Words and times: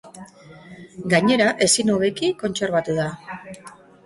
Gainera, 1.13 1.49
ezin 1.67 1.93
hobeki 1.97 2.31
kontserbatu 2.41 2.97
da. 3.03 3.07